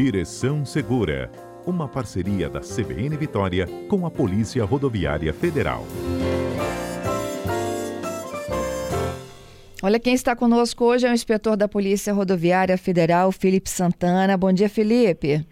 [0.00, 1.28] Direção Segura,
[1.66, 5.82] uma parceria da CBN Vitória com a Polícia Rodoviária Federal.
[9.82, 14.36] Olha, quem está conosco hoje é o inspetor da Polícia Rodoviária Federal, Felipe Santana.
[14.36, 15.44] Bom dia, Felipe.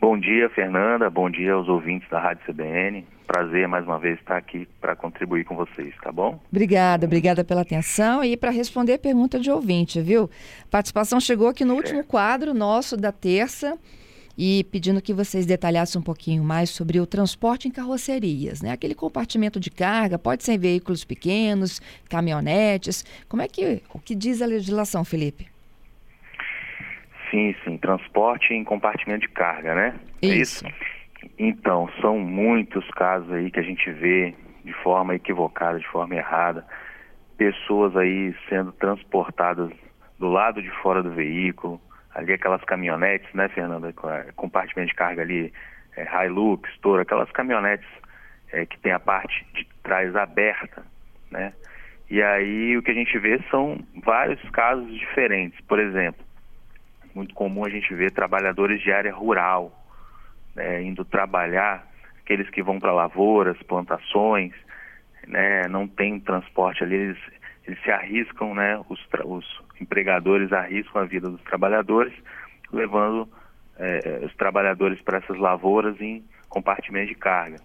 [0.00, 1.08] Bom dia, Fernanda.
[1.08, 3.06] Bom dia aos ouvintes da Rádio CBN.
[3.26, 6.40] Prazer mais uma vez estar aqui para contribuir com vocês, tá bom?
[6.50, 10.30] Obrigada, obrigada pela atenção e para responder a pergunta de ouvinte, viu?
[10.64, 13.76] A participação chegou aqui no último quadro nosso da terça
[14.38, 18.70] e pedindo que vocês detalhassem um pouquinho mais sobre o transporte em carrocerias, né?
[18.70, 23.04] Aquele compartimento de carga, pode ser em veículos pequenos, caminhonetes.
[23.28, 25.48] Como é que o que diz a legislação, Felipe?
[27.30, 29.94] Sim, sim, transporte em compartimento de carga, né?
[30.22, 30.64] Isso.
[30.64, 30.95] É isso?
[31.38, 36.66] Então, são muitos casos aí que a gente vê de forma equivocada, de forma errada,
[37.36, 39.70] pessoas aí sendo transportadas
[40.18, 41.80] do lado de fora do veículo,
[42.14, 43.92] ali aquelas caminhonetes, né, Fernanda,
[44.34, 45.52] compartimento de carga ali,
[45.96, 47.86] é, Hilux, Toro, aquelas caminhonetes
[48.52, 50.82] é, que tem a parte de trás aberta,
[51.30, 51.52] né?
[52.08, 55.60] E aí o que a gente vê são vários casos diferentes.
[55.62, 56.24] Por exemplo,
[57.14, 59.85] muito comum a gente ver trabalhadores de área rural
[60.56, 61.86] né, indo trabalhar,
[62.18, 64.52] aqueles que vão para lavouras, plantações,
[65.26, 67.18] né, não tem transporte ali, eles,
[67.66, 72.14] eles se arriscam, né, os, os empregadores arriscam a vida dos trabalhadores,
[72.72, 73.28] levando
[73.78, 77.58] é, os trabalhadores para essas lavouras em compartimento de carga.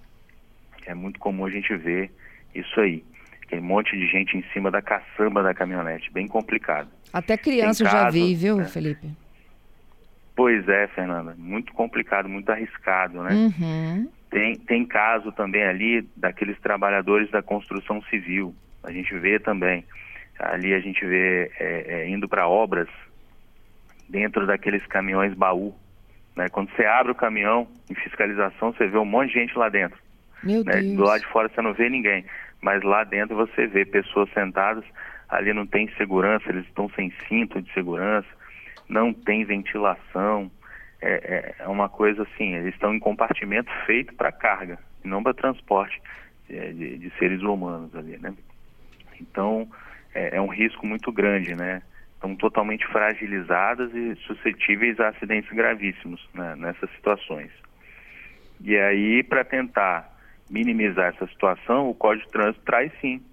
[0.86, 2.12] É muito comum a gente ver
[2.54, 3.04] isso aí.
[3.48, 6.90] Tem um monte de gente em cima da caçamba da caminhonete, bem complicado.
[7.14, 8.66] Até criança casos, já vi, viu, né?
[8.66, 9.12] Felipe?
[10.42, 11.36] Pois é, Fernanda.
[11.38, 13.32] Muito complicado, muito arriscado, né?
[13.32, 14.10] Uhum.
[14.32, 18.56] Tem, tem caso também ali daqueles trabalhadores da construção civil.
[18.84, 19.86] A gente vê também
[20.40, 22.88] ali a gente vê é, é, indo para obras
[24.10, 25.76] dentro daqueles caminhões baú.
[26.36, 26.50] Né?
[26.50, 30.00] Quando você abre o caminhão em fiscalização, você vê um monte de gente lá dentro.
[30.44, 30.82] Meu né?
[30.82, 30.96] Deus.
[30.96, 32.26] Do lado de fora você não vê ninguém,
[32.62, 34.84] mas lá dentro você vê pessoas sentadas,
[35.30, 38.41] ali não tem segurança, eles estão sem cinto de segurança,
[38.92, 40.52] não tem ventilação.
[41.02, 45.34] É, é, é uma coisa assim, eles estão em compartimento feito para carga, não para
[45.34, 46.00] transporte
[46.50, 48.36] é, de, de seres humanos ali, né?
[49.20, 49.68] Então,
[50.14, 51.82] é, é um risco muito grande, né?
[52.14, 57.50] Estão totalmente fragilizadas e suscetíveis a acidentes gravíssimos né, nessas situações.
[58.64, 60.08] E aí, para tentar
[60.50, 63.24] minimizar essa situação, o Código de Trânsito traz sim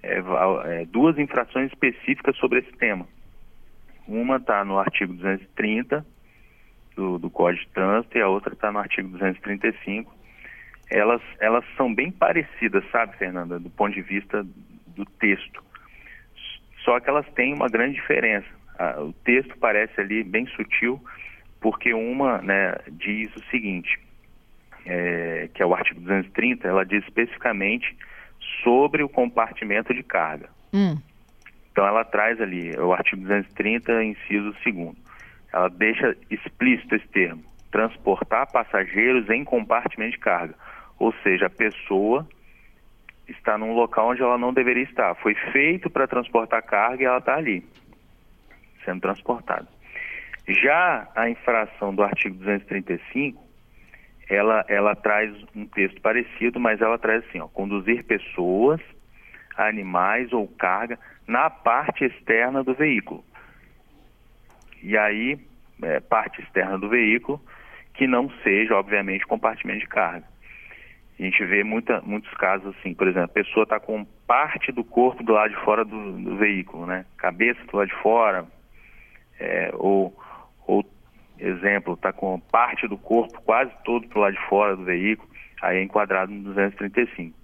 [0.00, 3.08] é, é, duas infrações específicas sobre esse tema.
[4.06, 6.04] Uma está no artigo 230
[6.94, 10.14] do, do Código de Trânsito e a outra está no artigo 235.
[10.90, 14.46] Elas, elas são bem parecidas, sabe, Fernanda, do ponto de vista
[14.88, 15.62] do texto.
[16.84, 18.46] Só que elas têm uma grande diferença.
[18.98, 21.02] O texto parece ali bem sutil,
[21.60, 23.98] porque uma né, diz o seguinte,
[24.84, 27.96] é, que é o artigo 230, ela diz especificamente
[28.62, 30.48] sobre o compartimento de carga.
[30.72, 30.96] Hum.
[31.76, 34.96] Então ela traz ali o artigo 230, inciso 2
[35.52, 40.54] Ela deixa explícito esse termo, transportar passageiros em compartimento de carga.
[40.98, 42.26] Ou seja, a pessoa
[43.28, 45.16] está num local onde ela não deveria estar.
[45.16, 47.62] Foi feito para transportar carga e ela está ali,
[48.82, 49.68] sendo transportada.
[50.48, 53.44] Já a infração do artigo 235,
[54.30, 58.80] ela, ela traz um texto parecido, mas ela traz assim, ó, conduzir pessoas,
[59.58, 63.24] animais ou carga na parte externa do veículo.
[64.82, 65.38] E aí,
[65.82, 67.40] é, parte externa do veículo,
[67.94, 70.26] que não seja, obviamente, compartimento de carga.
[71.18, 74.84] A gente vê muita, muitos casos assim, por exemplo, a pessoa está com parte do
[74.84, 77.06] corpo do lado de fora do, do veículo, né?
[77.16, 78.46] Cabeça do lado de fora,
[79.40, 80.14] é, ou,
[80.66, 80.84] ou,
[81.38, 85.28] exemplo, está com parte do corpo quase todo do lado de fora do veículo,
[85.62, 87.34] aí é enquadrado no 235.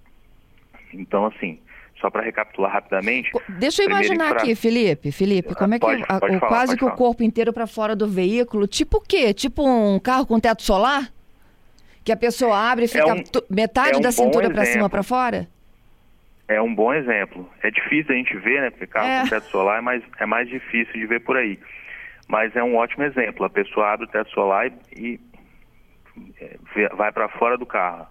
[0.93, 1.59] Então, assim,
[2.03, 3.31] só para recapitular rapidamente.
[3.47, 4.41] Deixa eu imaginar infra...
[4.41, 5.09] aqui, Felipe.
[5.09, 6.93] Felipe, como é que pode, pode o, falar, quase que falar.
[6.93, 9.33] o corpo inteiro para fora do veículo, tipo o quê?
[9.33, 11.09] Tipo um carro com teto solar?
[12.03, 14.89] Que a pessoa abre e fica é um, metade é um da cintura para cima
[14.89, 15.47] para fora?
[16.49, 17.49] É um bom exemplo.
[17.63, 18.69] É difícil a gente ver, né?
[18.69, 19.21] Porque carro é.
[19.21, 21.57] com teto solar é mais, é mais difícil de ver por aí.
[22.27, 23.45] Mas é um ótimo exemplo.
[23.45, 25.17] A pessoa abre o teto solar e,
[26.17, 28.05] e vai para fora do carro.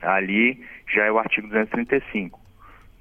[0.00, 2.41] Ali já é o artigo 235.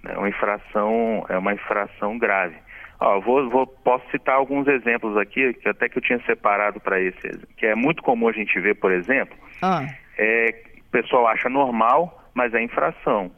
[0.07, 2.55] É uma infração, é uma infração grave.
[2.99, 7.01] Ó, vou, vou, posso citar alguns exemplos aqui, que até que eu tinha separado para
[7.01, 9.87] esse, que é muito comum a gente ver, por exemplo, ah.
[10.17, 13.31] é, o pessoal acha normal, mas é infração.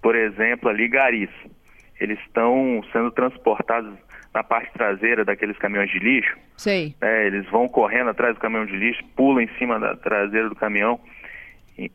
[0.00, 1.30] Por exemplo, ali garis.
[2.00, 3.94] Eles estão sendo transportados
[4.34, 6.36] na parte traseira daqueles caminhões de lixo.
[6.56, 6.94] Sei.
[7.00, 10.54] É, eles vão correndo atrás do caminhão de lixo, pulam em cima da traseira do
[10.56, 10.98] caminhão.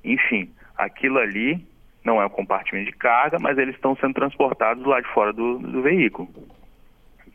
[0.03, 1.65] Enfim, aquilo ali
[2.07, 5.59] não é um compartimento de carga, mas eles estão sendo transportados lá de fora do,
[5.59, 6.29] do veículo.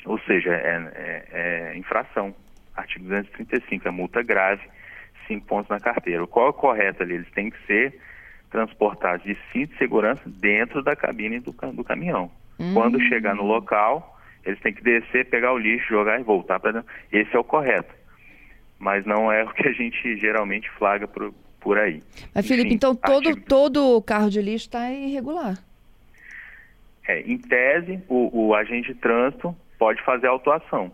[0.07, 2.35] Ou seja, é, é, é, infração.
[2.75, 4.63] Artigo 235, é multa grave,
[5.29, 6.27] cinco pontos na carteira.
[6.27, 7.17] Qual é o correto ali?
[7.17, 8.01] Eles têm que ser
[8.51, 12.31] transportados de cinto de segurança dentro da cabine do, do caminhão.
[12.59, 12.73] Hum.
[12.73, 16.73] Quando chegar no local, eles têm que descer, pegar o lixo, jogar e voltar para
[16.73, 16.89] dentro.
[17.13, 17.95] Esse é o correto.
[18.79, 21.33] Mas não é o que a gente geralmente flagra por,
[21.63, 22.03] por aí.
[22.35, 23.47] Mas, Felipe, então todo, artigo...
[23.47, 25.59] todo carro de lixo está irregular.
[27.07, 30.93] É, em tese, o, o, agente de trânsito pode fazer autuação.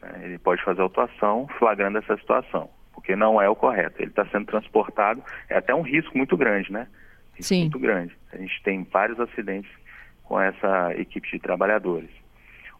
[0.00, 0.20] Né?
[0.24, 4.00] Ele pode fazer autuação flagrando essa situação, porque não é o correto.
[4.00, 6.86] Ele está sendo transportado, é até um risco muito grande, né?
[7.34, 7.60] Risco Sim.
[7.62, 8.16] Muito grande.
[8.32, 9.70] A gente tem vários acidentes
[10.24, 12.10] com essa equipe de trabalhadores.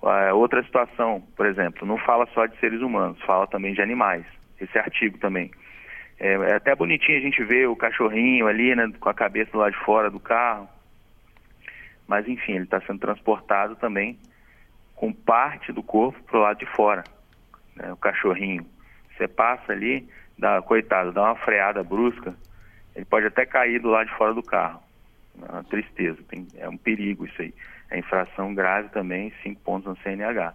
[0.03, 4.25] Uh, outra situação, por exemplo, não fala só de seres humanos, fala também de animais.
[4.61, 5.51] Esse artigo também.
[6.21, 9.71] É, é, até bonitinho a gente ver o cachorrinho ali, né, com a cabeça lá
[9.71, 10.69] de fora do carro.
[12.07, 14.19] Mas enfim, ele está sendo transportado também
[14.95, 17.05] com parte do corpo para o lado de fora.
[17.75, 18.67] Né, o cachorrinho.
[19.17, 20.07] Você passa ali,
[20.39, 22.35] dá, coitado, dá uma freada brusca,
[22.95, 24.83] ele pode até cair do lado de fora do carro.
[25.41, 27.55] É uma tristeza, tem, é um perigo isso aí.
[27.91, 30.55] É infração grave também, cinco pontos no CNH.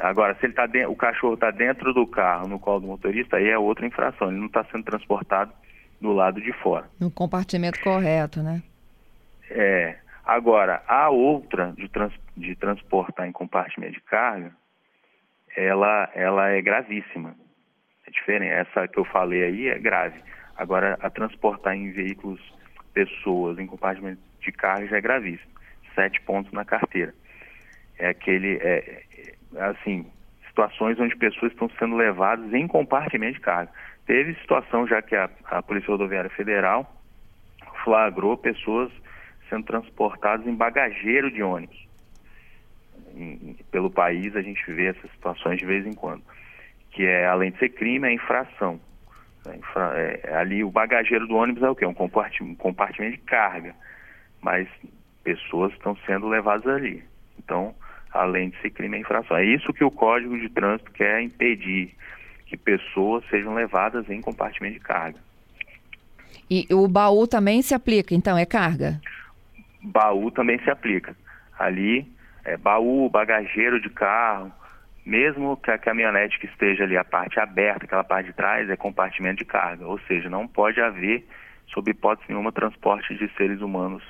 [0.00, 3.48] Agora, se ele tá o cachorro está dentro do carro, no colo do motorista, aí
[3.48, 4.28] é outra infração.
[4.28, 5.52] Ele não está sendo transportado
[6.00, 6.88] do lado de fora.
[6.98, 8.62] No compartimento correto, né?
[9.50, 9.96] É.
[10.24, 14.52] Agora, a outra de, trans, de transportar em compartimento de carga,
[15.56, 17.34] ela, ela é gravíssima.
[18.06, 18.52] É diferente.
[18.52, 20.20] Essa que eu falei aí é grave.
[20.56, 22.40] Agora, a transportar em veículos,
[22.92, 25.50] pessoas em compartimento de carga já é gravíssimo.
[25.94, 27.14] Sete pontos na carteira.
[27.98, 28.56] É aquele.
[28.58, 29.02] É,
[29.56, 30.06] assim,
[30.48, 33.70] situações onde pessoas estão sendo levadas em compartimento de carga.
[34.06, 36.90] Teve situação já que a, a Polícia Rodoviária Federal
[37.84, 38.90] flagrou pessoas
[39.48, 41.86] sendo transportadas em bagageiro de ônibus.
[43.70, 46.22] Pelo país a gente vê essas situações de vez em quando.
[46.90, 48.80] Que é, além de ser crime, é infração.
[49.46, 51.86] É, infra, é, ali o bagageiro do ônibus é o quê?
[51.86, 53.74] Um compartimento, um compartimento de carga.
[54.40, 54.68] Mas
[55.24, 57.02] pessoas estão sendo levadas ali.
[57.38, 57.74] Então,
[58.12, 59.36] além de ser crime é infração.
[59.36, 61.94] É isso que o Código de Trânsito quer impedir,
[62.46, 65.18] que pessoas sejam levadas em compartimento de carga.
[66.50, 69.00] E o baú também se aplica, então, é carga?
[69.82, 71.14] Baú também se aplica.
[71.58, 72.10] Ali,
[72.44, 74.50] é baú, bagageiro de carro,
[75.04, 78.76] mesmo que a caminhonete que esteja ali, a parte aberta, aquela parte de trás, é
[78.76, 79.86] compartimento de carga.
[79.86, 81.26] Ou seja, não pode haver,
[81.68, 84.02] sob hipótese nenhuma, transporte de seres humanos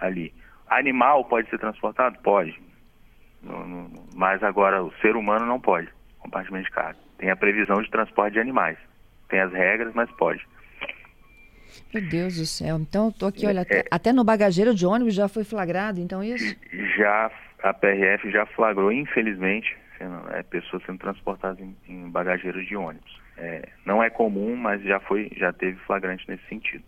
[0.00, 0.32] ali.
[0.68, 2.18] Animal pode ser transportado?
[2.20, 2.56] Pode.
[3.42, 5.88] No, no, mas agora o ser humano não pode,
[6.18, 6.98] compartimento de carga.
[7.18, 8.78] Tem a previsão de transporte de animais.
[9.28, 10.46] Tem as regras, mas pode.
[11.92, 12.76] Meu Deus do céu.
[12.78, 16.22] Então eu tô aqui, olha, é, até no bagageiro de ônibus já foi flagrado, então
[16.22, 16.56] isso?
[16.96, 17.30] Já,
[17.62, 19.76] a PRF já flagrou, infelizmente,
[20.32, 23.20] é, pessoas sendo transportadas em, em bagageiros de ônibus.
[23.36, 26.84] É, não é comum, mas já foi, já teve flagrante nesse sentido.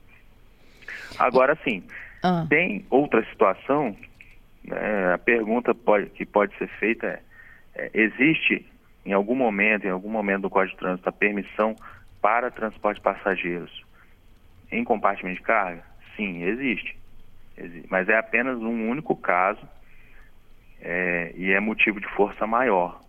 [1.18, 1.82] Agora sim,
[2.22, 2.46] ah.
[2.48, 3.96] tem outra situação
[4.64, 7.20] né, a pergunta pode, que pode ser feita é,
[7.74, 8.66] é, existe
[9.04, 11.74] em algum momento, em algum momento do Código de Trânsito, a permissão
[12.20, 13.84] para transporte de passageiros
[14.70, 15.82] em compartimento de carga?
[16.16, 16.96] Sim, existe.
[17.56, 17.88] existe.
[17.90, 19.60] Mas é apenas um único caso
[20.80, 23.00] é, e é motivo de força maior.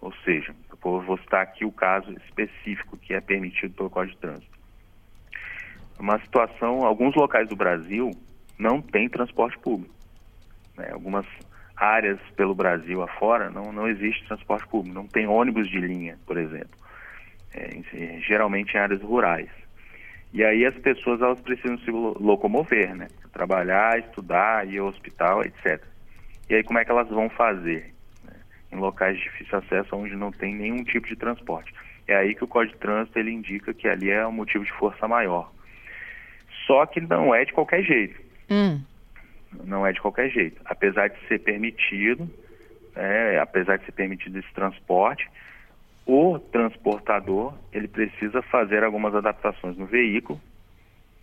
[0.00, 4.20] Ou seja, eu vou citar aqui o caso específico que é permitido pelo Código de
[4.20, 4.56] Trânsito.
[5.98, 8.10] Uma situação, alguns locais do Brasil
[8.58, 9.95] não tem transporte público
[10.76, 11.26] né, algumas
[11.76, 16.38] áreas pelo Brasil afora não, não existe transporte público, não tem ônibus de linha, por
[16.38, 16.70] exemplo,
[17.54, 19.50] é, geralmente em áreas rurais.
[20.32, 23.08] E aí as pessoas elas precisam se locomover, né?
[23.32, 25.82] Trabalhar, estudar, ir ao hospital, etc.
[26.48, 27.94] E aí como é que elas vão fazer?
[28.24, 28.34] Né?
[28.72, 31.72] Em locais de difícil acesso onde não tem nenhum tipo de transporte.
[32.08, 34.72] É aí que o Código de Trânsito ele indica que ali é um motivo de
[34.72, 35.52] força maior.
[36.66, 38.20] Só que não é de qualquer jeito.
[38.50, 38.80] Hum
[39.64, 40.60] não é de qualquer jeito.
[40.64, 42.28] Apesar de ser permitido,
[42.94, 45.28] é, apesar de ser permitido esse transporte,
[46.06, 50.40] o transportador ele precisa fazer algumas adaptações no veículo.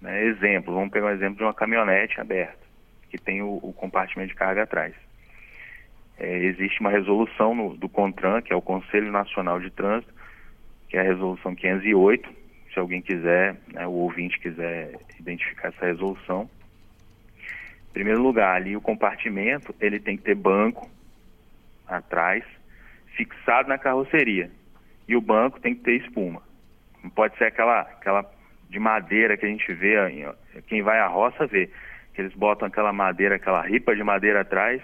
[0.01, 0.25] Né?
[0.25, 2.59] Exemplo, vamos pegar um exemplo de uma caminhonete aberta,
[3.09, 4.93] que tem o, o compartimento de carga atrás.
[6.17, 10.13] É, existe uma resolução no, do CONTRAN, que é o Conselho Nacional de Trânsito,
[10.89, 12.29] que é a resolução 508.
[12.73, 16.49] Se alguém quiser, né, o ouvinte quiser identificar essa resolução,
[17.93, 20.89] em primeiro lugar, ali o compartimento, ele tem que ter banco,
[21.87, 22.43] atrás,
[23.15, 24.49] fixado na carroceria.
[25.07, 26.41] E o banco tem que ter espuma.
[27.03, 28.25] Não pode ser aquela, aquela
[28.67, 29.93] de madeira que a gente vê,
[30.65, 31.69] quem vai à roça vê,
[32.15, 34.81] que eles botam aquela madeira, aquela ripa de madeira atrás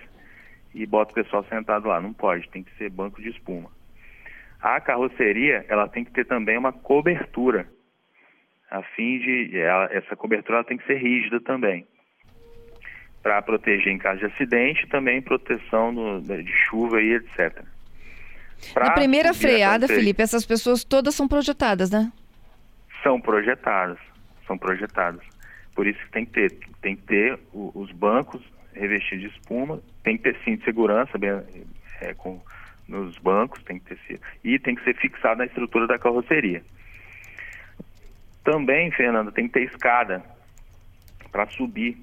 [0.75, 1.99] e bota o pessoal sentado lá.
[1.99, 3.71] Não pode, tem que ser banco de espuma.
[4.61, 7.67] A carroceria, ela tem que ter também uma cobertura,
[8.69, 11.87] a fim de, ela, essa cobertura tem que ser rígida também,
[13.21, 17.63] para proteger em caso de acidente, também proteção no, de chuva e etc.
[18.73, 22.11] Pra Na primeira freada, Felipe, essas pessoas todas são projetadas, né?
[23.03, 23.97] São projetadas,
[24.45, 25.21] são projetadas.
[25.73, 28.41] Por isso que tem que ter, tem que ter os bancos
[28.73, 31.31] revestidos de espuma, tem que ter cinto de segurança bem,
[32.01, 32.41] é, com,
[32.87, 36.63] nos bancos, tem que ter e tem que ser fixado na estrutura da carroceria.
[38.43, 40.23] Também, Fernando, tem que ter escada
[41.31, 41.97] para subir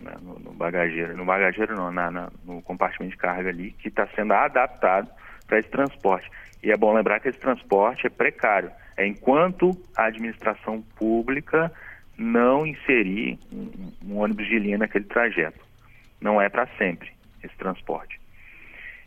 [0.00, 3.88] né, no, no, bagageiro, no bagageiro não, na, na, no compartimento de carga ali, que
[3.88, 5.08] está sendo adaptado
[5.46, 6.30] para esse transporte.
[6.62, 8.70] E é bom lembrar que esse transporte é precário.
[8.96, 11.70] É enquanto a administração pública
[12.16, 15.60] não inserir um, um ônibus de linha naquele trajeto.
[16.20, 17.10] Não é para sempre
[17.42, 18.20] esse transporte.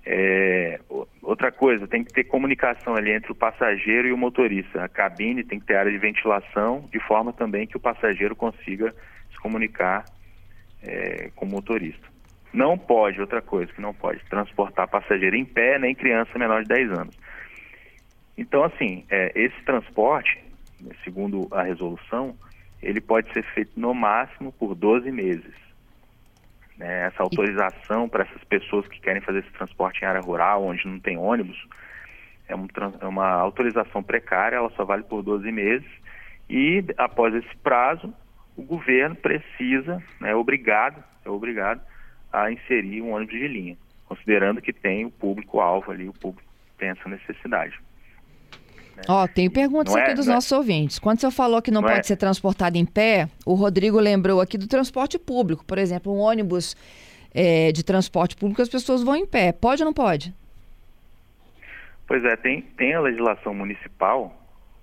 [0.05, 0.79] É,
[1.21, 4.83] outra coisa, tem que ter comunicação ali entre o passageiro e o motorista.
[4.83, 8.93] A cabine tem que ter área de ventilação, de forma também que o passageiro consiga
[9.31, 10.05] se comunicar
[10.83, 12.07] é, com motorista.
[12.53, 16.69] Não pode, outra coisa que não pode, transportar passageiro em pé, nem criança menor de
[16.69, 17.19] 10 anos.
[18.37, 20.43] Então, assim, é, esse transporte,
[21.03, 22.35] segundo a resolução,
[22.81, 25.53] ele pode ser feito no máximo por 12 meses.
[26.77, 27.07] Né?
[27.07, 30.99] Essa autorização para essas pessoas que querem fazer esse transporte em área rural, onde não
[30.99, 31.57] tem ônibus,
[32.47, 32.67] é, um,
[33.01, 35.89] é uma autorização precária, ela só vale por 12 meses.
[36.49, 38.13] E após esse prazo,
[38.57, 41.79] o governo precisa, né, é obrigado, é obrigado
[42.33, 46.89] a inserir um ônibus de linha, considerando que tem o público-alvo ali, o público tem
[46.89, 47.79] essa necessidade.
[49.07, 50.57] Ó, oh, tem perguntas não aqui é, dos nossos é...
[50.57, 50.97] ouvintes.
[50.97, 52.03] Quando você falou que não, não pode é...
[52.03, 55.63] ser transportado em pé, o Rodrigo lembrou aqui do transporte público.
[55.63, 56.75] Por exemplo, um ônibus
[57.33, 59.51] é, de transporte público, as pessoas vão em pé.
[59.51, 60.33] Pode ou não pode?
[62.07, 64.35] Pois é, tem, tem a legislação municipal,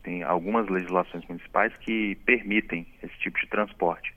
[0.05, 4.15] tem algumas legislações municipais que permitem esse tipo de transporte.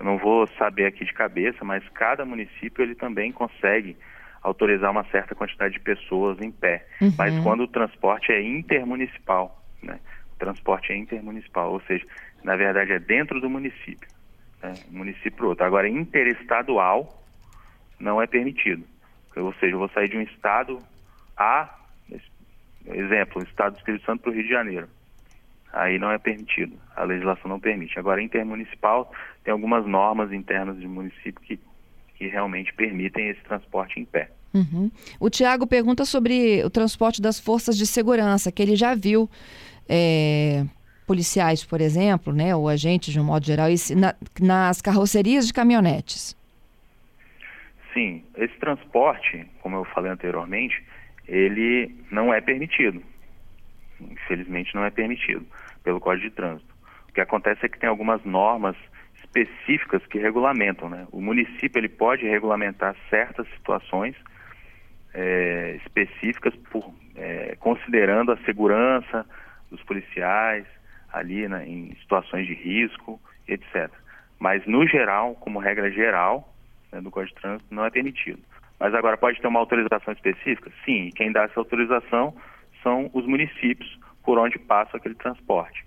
[0.00, 3.96] Eu não vou saber aqui de cabeça, mas cada município ele também consegue
[4.42, 6.86] autorizar uma certa quantidade de pessoas em pé.
[7.00, 7.12] Uhum.
[7.16, 10.00] Mas quando o transporte é intermunicipal, né?
[10.34, 12.04] O transporte é intermunicipal, ou seja,
[12.42, 14.08] na verdade é dentro do município,
[14.62, 14.74] né?
[14.90, 15.64] município outro.
[15.64, 17.24] Agora, interestadual
[17.98, 18.84] não é permitido.
[19.34, 20.78] Ou seja, eu vou sair de um estado
[21.36, 21.74] A,
[22.86, 24.88] exemplo, o estado do Espírito Santo para o Rio de Janeiro.
[25.76, 27.98] Aí não é permitido, a legislação não permite.
[27.98, 29.12] Agora, intermunicipal,
[29.44, 31.60] tem algumas normas internas de município que,
[32.14, 34.30] que realmente permitem esse transporte em pé.
[34.54, 34.90] Uhum.
[35.20, 39.28] O Tiago pergunta sobre o transporte das forças de segurança, que ele já viu
[39.86, 40.64] é,
[41.06, 46.34] policiais, por exemplo, né, ou agentes de um modo geral, na, nas carrocerias de caminhonetes.
[47.92, 50.82] Sim, esse transporte, como eu falei anteriormente,
[51.28, 53.02] ele não é permitido.
[54.00, 55.46] Infelizmente não é permitido
[55.86, 56.74] pelo Código de Trânsito.
[57.08, 58.74] O que acontece é que tem algumas normas
[59.22, 61.06] específicas que regulamentam, né?
[61.12, 64.16] O município ele pode regulamentar certas situações
[65.14, 69.24] é, específicas por, é, considerando a segurança
[69.70, 70.66] dos policiais
[71.12, 73.88] ali né, em situações de risco, etc.
[74.40, 76.52] Mas no geral, como regra geral
[76.90, 78.42] né, do Código de Trânsito, não é permitido.
[78.80, 80.68] Mas agora pode ter uma autorização específica?
[80.84, 82.34] Sim, quem dá essa autorização
[82.82, 85.86] são os municípios por onde passa aquele transporte.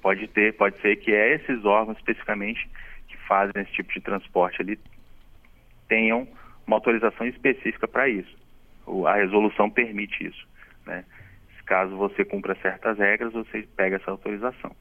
[0.00, 2.66] Pode ter, pode ser que é esses órgãos especificamente
[3.06, 4.78] que fazem esse tipo de transporte ali
[5.88, 6.26] tenham
[6.66, 8.34] uma autorização específica para isso.
[9.06, 10.48] A resolução permite isso.
[10.86, 11.04] Né?
[11.66, 14.74] Caso você cumpra certas regras, você pega essa autorização.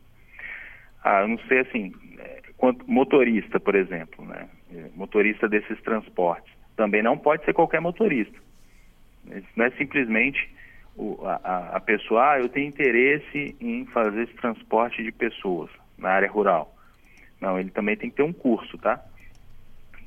[1.04, 4.48] Ah, eu não sei assim, é, quanto motorista, por exemplo, né?
[4.74, 8.38] É, motorista desses transportes, também não pode ser qualquer motorista.
[9.56, 10.50] Não é simplesmente
[10.96, 16.10] o, a, a pessoa, ah, eu tenho interesse em fazer esse transporte de pessoas na
[16.10, 16.76] área rural.
[17.40, 19.04] Não, ele também tem que ter um curso, tá?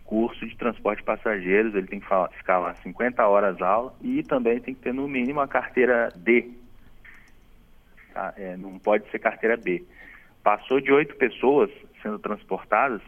[0.08, 2.06] curso de transporte de passageiros, ele tem que
[2.38, 6.50] ficar lá 50 horas aula e também tem que ter no mínimo a carteira D.
[8.14, 8.32] Tá?
[8.38, 9.84] É, não pode ser carteira B.
[10.42, 11.70] Passou de oito pessoas
[12.02, 13.02] sendo transportadas,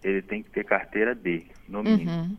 [0.00, 2.08] ele tem que ter carteira D, no mínimo.
[2.08, 2.36] Uhum.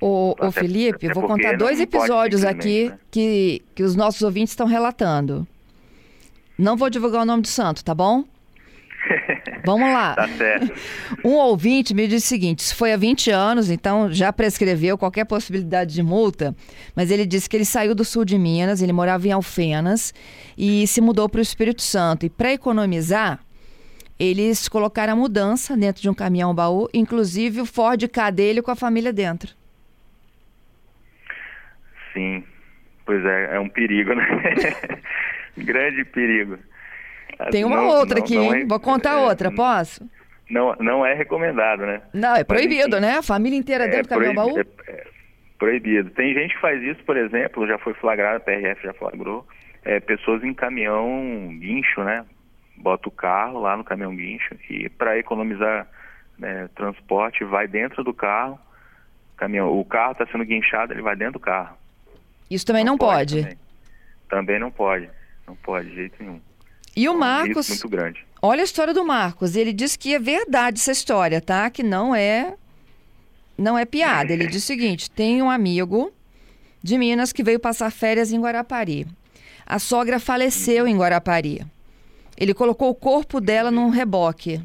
[0.00, 2.98] Ô, ô Felipe, eu vou contar dois episódios aqui né?
[3.10, 5.46] que, que os nossos ouvintes estão relatando.
[6.58, 8.24] Não vou divulgar o nome do santo, tá bom?
[9.64, 10.14] Vamos lá.
[10.14, 10.72] tá certo.
[11.24, 15.24] Um ouvinte me disse o seguinte: isso foi há 20 anos, então já prescreveu qualquer
[15.24, 16.54] possibilidade de multa,
[16.94, 20.14] mas ele disse que ele saiu do sul de Minas, ele morava em Alfenas
[20.56, 22.26] e se mudou para o Espírito Santo.
[22.26, 23.40] E para economizar,
[24.18, 28.70] eles colocaram a mudança dentro de um caminhão baú, inclusive o Ford K dele com
[28.70, 29.55] a família dentro.
[32.16, 32.42] Sim,
[33.04, 34.26] pois é, é um perigo, né?
[35.58, 36.58] Grande perigo.
[37.50, 40.08] Tem uma não, outra não, aqui, não é, Vou contar é, outra, posso?
[40.48, 42.00] Não, não é recomendado, né?
[42.14, 43.18] Não, é proibido, Mas, né?
[43.18, 44.58] A família inteira é, dentro do caminhão baú?
[44.58, 45.06] É, é,
[45.58, 46.08] proibido.
[46.10, 49.46] Tem gente que faz isso, por exemplo, já foi flagrado, a PRF já flagrou,
[49.84, 52.24] é, pessoas em caminhão guincho, né?
[52.78, 55.86] Bota o carro lá no caminhão guincho e para economizar
[56.38, 58.58] né, transporte vai dentro do carro,
[59.36, 61.76] caminhão, o carro está sendo guinchado, ele vai dentro do carro.
[62.50, 63.34] Isso também não, não pode?
[63.34, 63.42] pode.
[63.42, 63.58] Também.
[64.28, 65.08] também não pode,
[65.46, 66.40] não pode de jeito nenhum.
[66.94, 67.68] E o Marcos.
[67.68, 68.26] É um muito grande.
[68.40, 69.56] Olha a história do Marcos.
[69.56, 71.68] Ele diz que é verdade essa história, tá?
[71.68, 72.54] Que não é.
[73.58, 74.32] Não é piada.
[74.32, 76.12] Ele diz o seguinte: tem um amigo
[76.82, 79.06] de Minas que veio passar férias em Guarapari.
[79.66, 81.66] A sogra faleceu em Guarapari.
[82.36, 84.60] Ele colocou o corpo dela num reboque.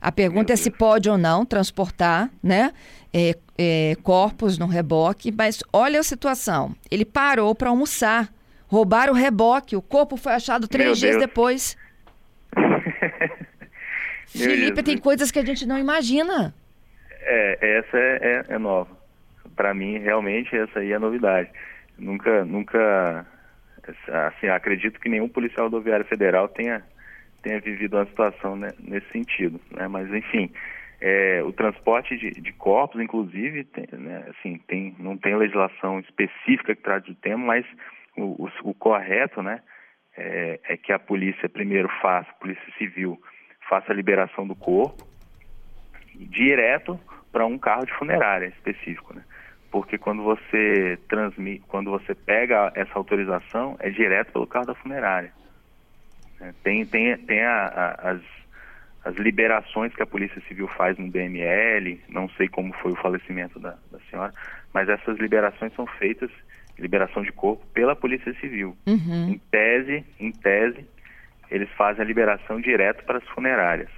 [0.00, 2.72] A pergunta é se pode ou não transportar, né?
[3.12, 6.74] É, é, corpos no reboque, mas olha a situação.
[6.90, 8.32] Ele parou para almoçar
[8.70, 11.26] Roubaram o reboque, o corpo foi achado três Meu dias Deus.
[11.26, 11.76] depois.
[14.28, 16.54] Felipe, tem coisas que a gente não imagina.
[17.20, 18.96] É, essa é, é, é nova.
[19.56, 21.50] Para mim, realmente, essa aí é a novidade.
[21.98, 23.26] Nunca, nunca,
[24.28, 26.84] assim, acredito que nenhum policial rodoviário federal tenha,
[27.42, 29.88] tenha vivido uma situação né, nesse sentido, né?
[29.88, 30.48] Mas, enfim,
[31.00, 36.74] é, o transporte de, de corpos, inclusive, tem, né, assim, tem, não tem legislação específica
[36.74, 37.66] que trate do tema, mas
[38.16, 39.62] o, o, o correto, né,
[40.16, 43.18] é, é, que a polícia primeiro faça, a polícia civil
[43.68, 45.08] faça a liberação do corpo
[46.14, 47.00] direto
[47.32, 49.24] para um carro de funerária específico, né?
[49.70, 55.32] Porque quando você transmite, quando você pega essa autorização, é direto pelo carro da funerária.
[56.40, 58.22] É, tem tem, tem a, a, as,
[59.04, 63.58] as liberações que a Polícia Civil faz no DML, não sei como foi o falecimento
[63.58, 64.32] da, da senhora,
[64.72, 66.30] mas essas liberações são feitas
[66.80, 68.76] liberação de corpo pela Polícia Civil.
[68.86, 69.30] Uhum.
[69.30, 70.84] Em tese, em tese,
[71.50, 73.90] eles fazem a liberação direto para as funerárias.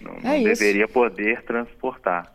[0.00, 2.30] Não, é não deveria poder transportar.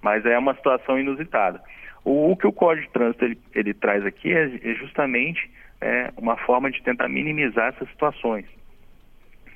[0.00, 1.60] Mas é uma situação inusitada.
[2.04, 6.10] O, o que o Código de Trânsito ele, ele traz aqui é, é justamente é,
[6.16, 8.46] uma forma de tentar minimizar essas situações.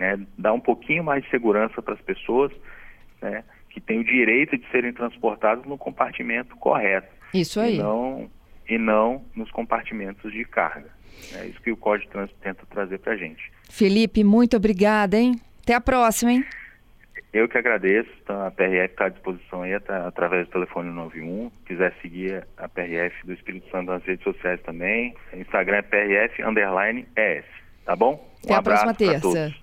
[0.03, 0.19] Né?
[0.37, 2.51] Dar um pouquinho mais de segurança para as pessoas
[3.21, 3.45] né?
[3.71, 7.07] que têm o direito de serem transportadas no compartimento correto.
[7.33, 7.77] Isso aí.
[7.77, 8.29] E não
[8.69, 10.89] e não nos compartimentos de carga.
[11.37, 13.53] É isso que o Código de Trânsito tenta trazer para a gente.
[13.71, 15.37] Felipe, muito obrigada, hein?
[15.63, 16.45] Até a próxima, hein?
[17.33, 21.51] Eu que agradeço, então, a PRF está à disposição aí tá, através do telefone 91.
[21.65, 25.15] Quiser seguir a PRF do Espírito Santo nas redes sociais também.
[25.33, 27.45] Instagram é PRF underline ES.
[27.85, 28.29] Tá bom?
[28.45, 29.62] Até um a próxima terça.